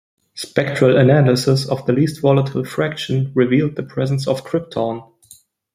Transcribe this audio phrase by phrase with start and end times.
[0.33, 5.07] Spectral analysis of the least volatile fraction revealed the presence of krypton.